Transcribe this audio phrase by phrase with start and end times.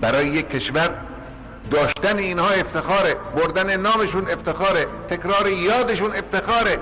[0.00, 0.90] برای یک کشور
[1.70, 6.78] داشتن اینها افتخاره بردن نامشون افتخاره تکرار یادشون افتخاره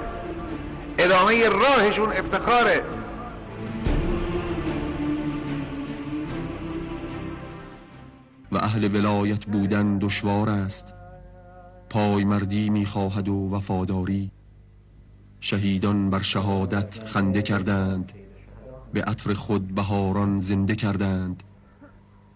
[0.98, 2.82] ادامه راهشون افتخاره.
[8.52, 10.94] و اهل ولایت بودن دشوار است.
[11.90, 14.30] پای مردی می‌خواهد و وفاداری.
[15.40, 18.12] شهیدان بر شهادت خنده کردند.
[18.94, 21.42] به عطر خود بهاران زنده کردند.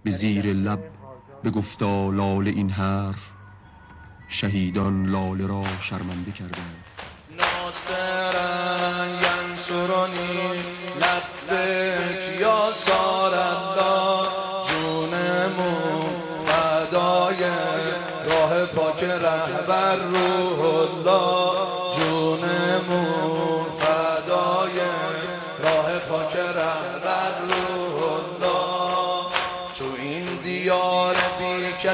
[0.04, 0.78] به زیر لب
[1.42, 3.30] به گفتا لال این حرف
[4.28, 6.84] شهیدان لاله را شرمنده کردند.
[7.38, 8.34] ناصر
[9.24, 10.58] ینصرنی
[11.00, 14.28] لبک یا سار الله
[14.68, 16.10] جونمون
[16.46, 17.44] فدای
[18.30, 21.57] راه پاک رهبر روح الله.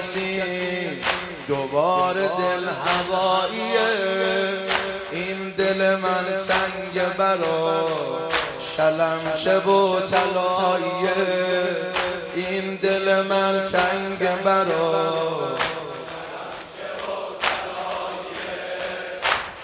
[0.04, 0.42] کسی
[1.48, 3.88] دوباره دل هواییه.
[5.12, 7.88] این دل من سنگ برا
[8.76, 11.10] شلمچه و طلاییه.
[12.34, 15.14] این دل من تنگ برا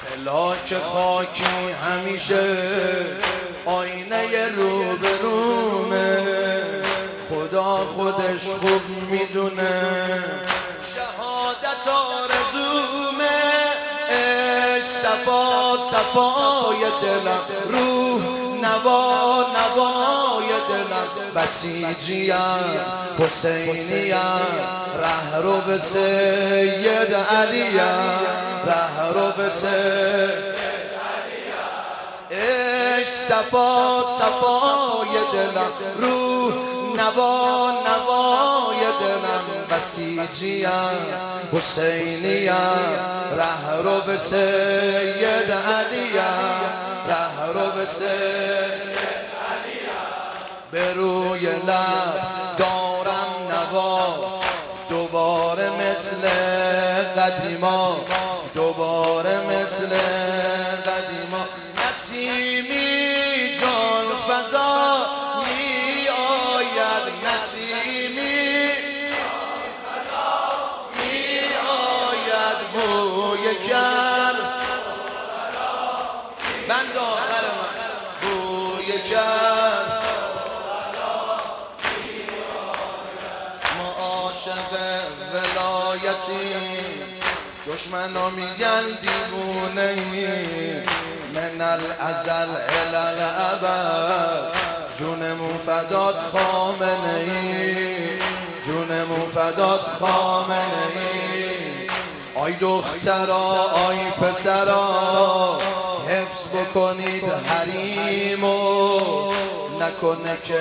[0.06, 2.56] پلاک خاکی همیشه
[3.66, 4.82] آینه رو
[5.22, 6.20] رومه
[7.30, 9.79] خدا خودش خوب می‌دونه.
[15.20, 18.22] صفا صفای دلم روح
[18.62, 21.08] نوا نوای دلم.
[21.34, 22.34] بسیجیم
[23.18, 24.16] حسینیم
[25.00, 27.80] ره رو به سید علیم
[28.66, 30.60] ره رو به سید
[32.30, 36.54] عشق صفا صفای دلم روح
[36.96, 39.29] نوا نوای دلم.
[39.80, 40.68] بسیجیم
[41.52, 42.52] حسینیم
[43.36, 46.20] ره رو به سید علیم
[47.08, 48.90] ره رو به سید
[50.72, 52.14] به روی لب
[52.58, 54.40] دارم نوا
[54.88, 56.28] دوباره مثل
[57.16, 58.00] قدیما
[58.54, 59.88] دوباره مثل
[60.86, 61.46] قدیما.
[61.90, 65.06] نسیمی جان فضا
[65.44, 68.29] می آید نسیمی
[73.68, 74.36] کر
[76.68, 77.90] بند آخر من.
[78.20, 79.84] بوی کر
[83.78, 84.72] ما عاشق
[85.32, 86.54] ولایتی.
[87.66, 89.94] دشمنا میگن دیوونه
[91.34, 92.50] من الازل
[92.86, 94.52] الالعبد
[94.98, 98.18] جونمون فدات خامنه ای.
[98.66, 101.29] جونمون فدات خامنه ای.
[102.50, 105.58] آی دخترا آی پسرا
[106.08, 109.00] حفظ بکنید حریمو.
[109.80, 110.60] نکنه که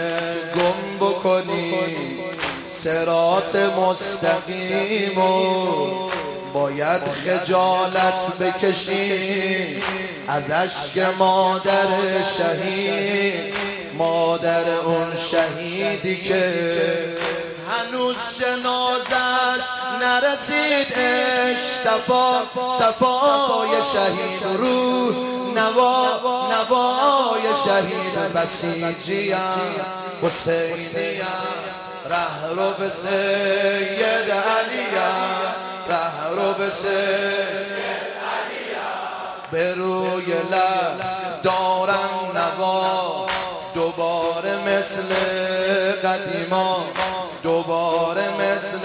[0.55, 2.19] گم بکنید
[2.65, 5.49] سرات مستقیمو.
[6.53, 9.83] باید خجالت بکشید
[10.27, 11.87] از اشک مادر
[12.37, 13.53] شهید.
[13.97, 16.53] مادر اون شهیدی که
[17.99, 19.65] هنوز جنازش
[20.01, 21.57] نرسید عشق.
[21.83, 22.43] صفا
[22.79, 25.15] صفای شهید روح.
[25.55, 26.19] نوا
[26.51, 29.37] نوای شهید بسیجیم
[30.23, 31.27] حسینیم
[32.09, 34.95] ره رو به سید علیم
[35.89, 37.79] ره رو به سید
[39.51, 43.27] به روی لب دارم نوا.
[43.73, 45.13] دوباره مثل
[46.03, 46.85] قدیما.
[47.69, 48.79] دوباره مثل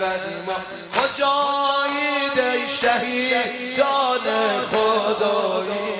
[0.00, 0.56] قدیما
[0.96, 4.26] مجاهد ای شهیدان
[4.70, 5.94] خدایی.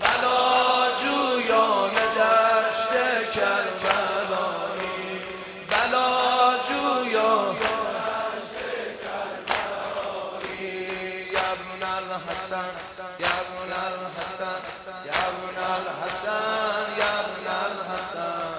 [0.00, 2.92] بلا جویان دشت
[3.34, 4.27] کربلایی
[12.60, 14.60] الحسن يا ابن الحسن
[15.06, 18.57] يا ابن الحسن يا ابن الحسن